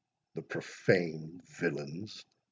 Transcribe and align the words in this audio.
"The 0.33 0.41
profane 0.41 1.43
villains!" 1.59 2.25